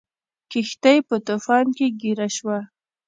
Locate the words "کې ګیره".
1.77-2.27